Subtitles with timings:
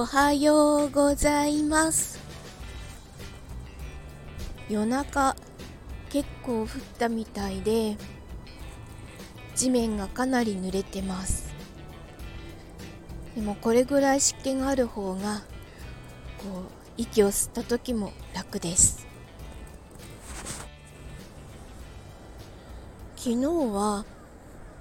[0.00, 2.20] おはようございます。
[4.68, 5.34] 夜中
[6.08, 6.68] 結構降っ
[7.00, 7.96] たみたいで
[9.56, 11.52] 地面がかなり濡れてます。
[13.34, 15.42] でもこれぐらい湿気がある方が
[16.38, 16.62] こう
[16.96, 19.04] 息を吸った時も楽です。
[23.16, 24.04] 昨日は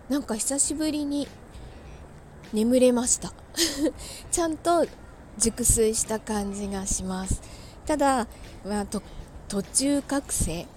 [0.10, 1.28] なんか久しぶりに
[2.54, 3.34] 眠れました。
[4.30, 4.86] ちゃんと
[5.38, 7.42] 熟睡した感じがします。
[7.86, 8.28] ただ、
[8.66, 9.02] まあ、と
[9.48, 10.68] 途中覚醒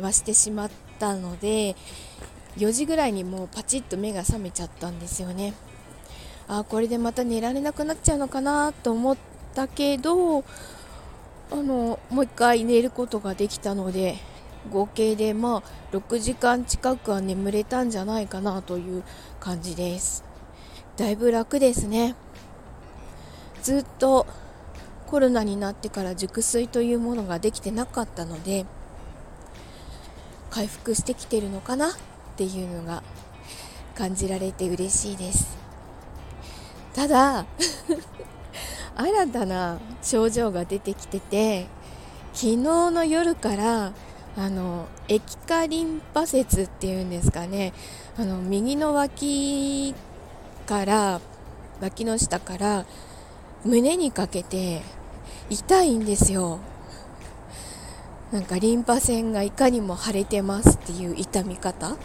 [0.00, 1.76] はしてしまったので
[2.56, 5.54] 4時ぐらいにもうパチッと目が覚めちゃったんですよね。
[6.48, 9.16] あこれでまた寝られなくなっちゃうのかなと思っ
[9.54, 10.44] たけど
[11.50, 14.16] あのもう一回寝ることができたので
[14.70, 19.02] 合計でまあ6時間近くは眠れたんじゃないかなという
[19.40, 20.24] 感じです。
[20.96, 22.14] だいぶ楽ですね。
[23.62, 24.26] ずっと
[25.06, 28.66] コロナになってから熟睡というものができてなかったので
[30.50, 31.92] 回復してきてるのかなっ
[32.36, 33.02] ていうのが
[33.94, 35.56] 感じられて嬉しいです。
[36.94, 37.46] ただ
[38.96, 41.66] 新たな症状が出てきてて
[42.34, 43.92] 昨日の夜から
[44.36, 47.72] あの液化リンパ節っていうんですかね。
[48.18, 49.94] あの右の脇
[50.66, 51.20] から
[51.80, 52.86] 脇の下から
[53.64, 54.82] 胸にかけて
[55.48, 56.58] 痛いんですよ。
[58.32, 61.96] なんかリンパ腺がいかにも腫れてますっていう痛み方。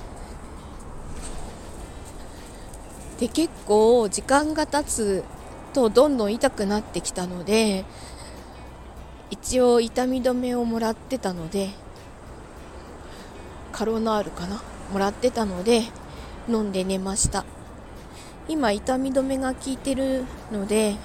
[3.19, 5.23] で結構時間が経つ
[5.73, 7.83] とどんどん痛くなってきたので
[9.31, 11.69] 一応痛み止めをもらってたので
[13.71, 14.61] カロナールかな？
[14.93, 15.83] もらってたので
[16.47, 17.45] 飲んで寝ました。
[18.47, 20.95] 今痛み止めが効いてるので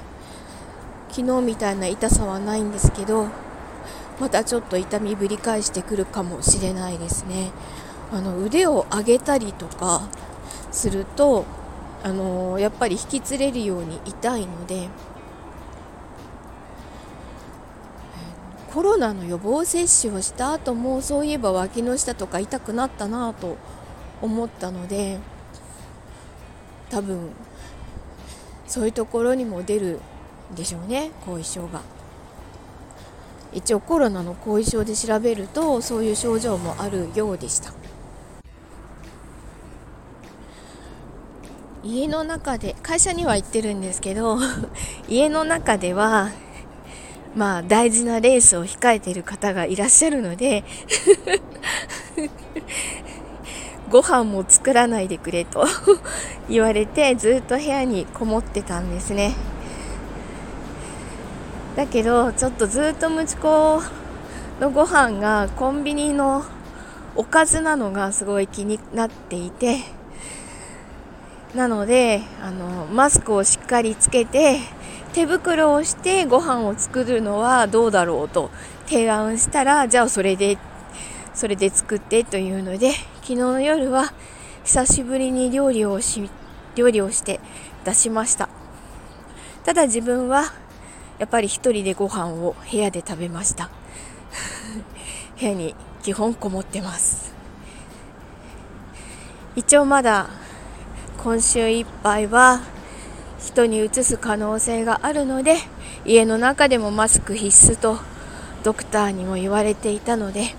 [1.12, 3.28] 昨日みたいな痛さはないんですけど
[4.18, 7.50] またちょっと痛みぶり返してくるかもしれないですね。
[8.12, 10.08] あの腕を上げたりとか
[10.70, 11.44] すると
[12.02, 14.88] あの、やっぱり引きつれるように痛いので
[18.72, 23.56] コロナの予防接種をした後もそういえば脇の下とか痛くなったなと
[24.22, 25.18] 思ったので
[26.90, 27.30] 多分
[28.66, 30.00] そういうところにも出る
[30.54, 31.80] でしょうね後遺症が。
[33.52, 37.72] 一応コロナの後遺症で調べるとそういう症状もあるようでした。
[41.84, 44.38] 家の中で会社には行ってるんですけど
[45.08, 46.30] 家の中では
[47.34, 50.64] まあ大事なレースを控えてる方がいらっしゃるので
[53.90, 55.66] ご飯も作らないでくれと
[56.48, 59.34] 言われてずっと部屋にこもってたんですね。
[61.76, 63.82] だけどちょっとずっと息子
[64.60, 66.44] のご飯がコンビニの
[67.16, 69.80] おかずなのがすごい気になっていて
[71.54, 74.58] なのであのマスクをしっかりつけて
[75.14, 78.50] 手袋をしてご飯を作るのはどうだろうと
[78.86, 80.58] 提案したらじゃあそれで
[81.34, 84.12] それで作ってというので昨日の夜は
[84.64, 86.30] 久しぶりに料理をし
[86.74, 87.40] 料理をして
[87.84, 88.48] 出しました。
[89.64, 90.52] ただ自分は
[91.22, 93.70] やっぱり一人でご飯を部屋で食べました。
[95.38, 97.32] 部屋に基本こもってます。
[99.54, 100.26] 一応まだ
[101.22, 102.62] 今週いっぱいは
[103.38, 105.58] 人にうつす可能性があるので
[106.04, 107.98] 家の中でもマスク必須と
[108.64, 110.56] ドクターにも言われていたので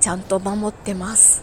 [0.00, 1.42] ちゃんと守ってます。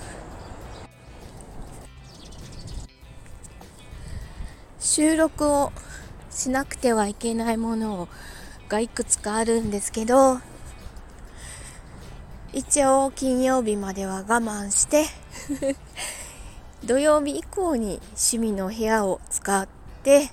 [4.80, 5.74] 収録を
[6.38, 8.08] しなくてはいけないもの
[8.70, 10.38] がいくつかあるんですけど
[12.53, 15.06] 一応金曜日までは我慢して
[16.86, 19.68] 土曜日以降に趣味の部屋を使っ
[20.04, 20.30] て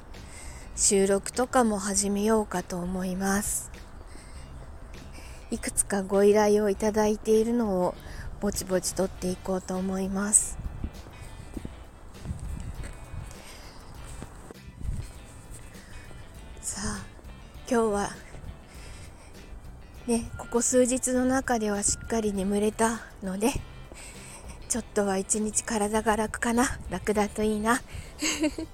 [0.77, 3.71] 収録とかも始めようかと思います。
[5.51, 7.95] いくつかご依頼をいただいているのを
[8.41, 10.59] ぼちぼち取っていこうと思います。
[17.71, 18.11] 今日は
[20.07, 23.53] ねここ数日の中ではしっかり眠れたので
[24.75, 26.65] ちょっとは一日体が楽かな。
[26.91, 27.81] 楽だといいな。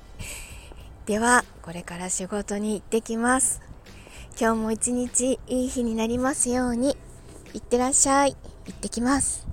[1.04, 3.60] ではこれから仕事に行ってきます。
[4.40, 6.96] 今日も一日いい日になりますように。
[7.52, 8.34] いってらっしゃい。
[8.64, 9.46] 行ってきます。